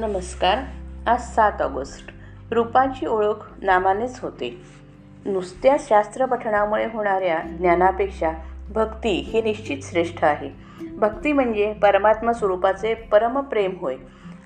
[0.00, 0.58] नमस्कार.
[1.06, 2.10] आज सात ऑगस्ट.
[2.52, 4.62] रूपाची ओळख नामानेच होते.
[5.24, 8.30] नुसत्या शास्त्र पठणामुळे होणाऱ्या ज्ञानापेक्षा
[8.74, 10.50] भक्ती ही निश्चित श्रेष्ठ आहे.
[10.96, 13.96] भक्ती म्हणजे परमात्मा स्वरूपाचे परमप्रेम होय.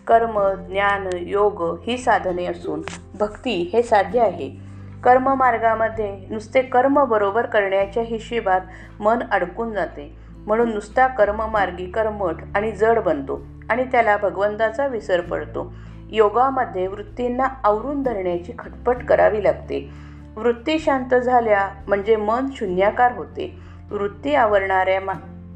[0.07, 2.83] कर्म ज्ञान योग ही साधने असून
[3.19, 4.57] भक्ती हे साध्य आहे.
[5.05, 8.61] कर्ममार्गामध्ये नुसते कर्म बरोबर करण्याच्या हिशेबात
[9.01, 10.17] मन अडकून जाते.
[10.47, 13.47] म्हणून नुसता कर्ममार्गी कर्मठ आणि जड बनतो.
[13.73, 15.73] आणि त्याला भगवंताचा विसर पडतो.
[16.11, 19.91] योगामध्ये वृत्तींना आवरून धरण्याची खटपट करावी लागते.
[20.37, 23.59] वृत्ती शांत झाल्या म्हणजे मन शून्याकार होते.
[23.91, 25.13] वृत्ती आवरणाऱ्या मा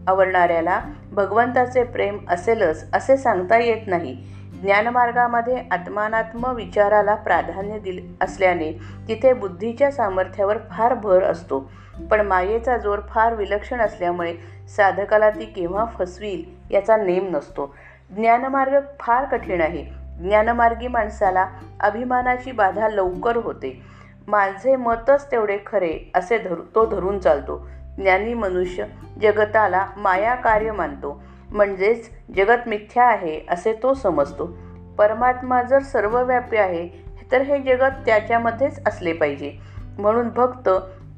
[0.09, 0.80] आवरणाऱ्याला
[1.12, 4.15] भगवंताचे प्रेम असेलच असे सांगता येत नाही.
[4.62, 8.73] ज्ञानमार्गामध्ये आत्मानात्म विचाराला प्राधान्य दिले असल्याने
[9.09, 11.71] तिथे बुद्धीच्या सामर्थ्यावर फार भर असतो.
[12.10, 14.35] पण मायेचा जोर फार विलक्षण असल्यामुळे
[14.77, 17.74] साधकाला ती केव्हा फसवील याचा नेम नसतो.
[18.10, 19.85] ज्ञानमार्ग फार कठीण आहे.
[20.18, 21.49] ज्ञानमार्गी माणसाला
[21.80, 23.82] अभिमानाची बाधा लवकर होते.
[24.26, 27.68] माझे मतच तेवढे खरे असे धरू तो धरून चालतो.
[27.99, 28.84] ज्ञानी मनुष्य
[29.23, 31.23] जगताला माया कार्य मानतो.
[31.51, 34.59] म्हणजेच जगत मिथ्या आहे असे तो समजतो.
[34.99, 36.88] परमात्मा जर सर्वव्यापी आहे
[37.32, 39.52] तर हे जगत त्याच्यामध्येच असले पाहिजे.
[39.99, 40.69] म्हणून भक्त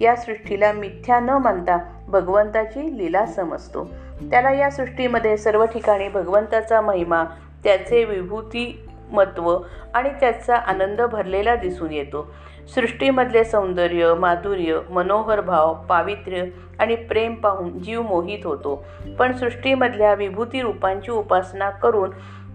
[0.01, 3.91] या सृष्टीला मिथ्या न मानता भगवंताची लीला समजतो.
[4.23, 7.25] त्याला या सृष्टीमध्ये सर्व ठिकाणी भगवंताचा महिमा
[7.65, 9.59] त्याचे विभूतिमत्व
[9.95, 12.35] आणि त्याचा आनंद भरलेला दिसून येतो.
[12.75, 16.45] सृष्टीमधले सौंदर्य माधुर्य मनोहर भाव पावित्र्य
[16.79, 18.85] आणि प्रेम पाहून जीव मोहित होतो.
[19.19, 22.11] पण सृष्टीमधल्या विभूती रूपांची उपासना करून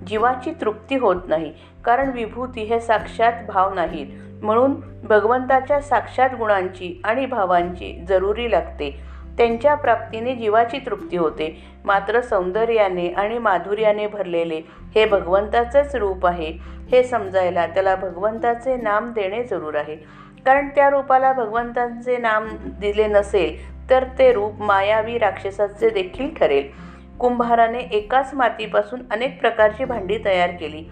[0.07, 1.53] जीवाची तृप्ती होत नाही
[1.85, 4.07] कारण विभूती हे साक्षात भाव नाहीत.
[4.43, 8.99] म्हणून भगवंताच्या साक्षात गुणांची आणि भावांची जरुरी लागते.
[9.37, 11.63] त्यांच्या प्राप्तीने जीवाची तृप्ती होते.
[11.85, 14.61] मात्र सौंदर्याने आणि माधुर्याने भरलेले
[14.95, 16.57] हे भगवंताचंच रूप आहे.
[16.91, 19.95] हे समजायला त्याला भगवंताचे नाम देणे जरूर आहे.
[20.45, 22.47] कारण त्या रूपाला भगवंतांचे नाम
[22.79, 26.67] दिले नसेल तर ते रूप मायावी राक्षसाचे देखील ठरेल.
[27.19, 30.83] कुंभाराने एकाच मातीपासून अनेक प्रकारची भांडी तयार केली.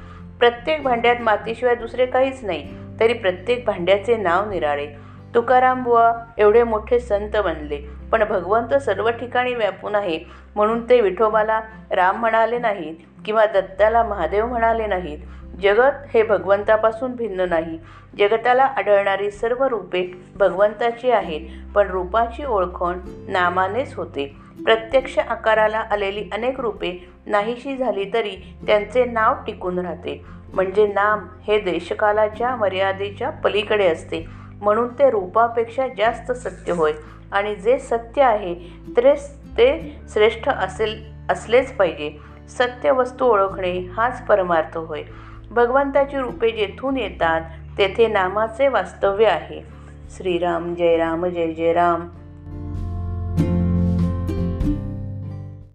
[0.41, 4.88] प्रत्येक भांड्यात मातीशिवाय दुसरे काहीच नाही तरी प्रत्येक भांड्याचे नाव निराळे.
[5.35, 7.78] तुकाराम बुवा एवढे मोठे संत बनले
[8.12, 10.18] पण भगवंत सर्व ठिकाणी व्यापून आहे
[10.56, 15.19] म्हणून ते विठोबाला राम म्हणाले नाहीत किंवा दत्ताला महादेव म्हणाले नाहीत.
[15.62, 17.79] जगत हे भगवंतापासून भिन्न नाही.
[18.19, 24.31] जगताला आढळणारी सर्व रूपे भगवंताची आहेत पण रूपाची ओळखण नामानेच होते.
[24.66, 26.90] प्रत्यक्ष आकाराला आलेली अनेक रूपे
[27.26, 30.26] नाहीशी झाली तरी त्यांचे नाव टिकून राहते.
[30.54, 34.26] म्हणजे नाम हे देशकालाच्या मर्यादेच्या पलीकडे असते.
[34.62, 36.92] म्हणून ते रूपापेक्षा जास्त सत्य होय.
[37.32, 38.56] आणि जे सत्य आहे
[38.98, 39.14] ते
[39.58, 42.18] ते श्रेष्ठ असेल असलेच पाहिजे.
[42.50, 45.03] सत्य वस्तू ओळखणे हाच परमार्थ होय.
[45.52, 47.42] भगवंताची रूपे जेथून येतात
[47.78, 49.62] तेथे नामाचे वास्तव्य आहे.
[50.09, 52.08] श्रीराम जय राम जय जय राम.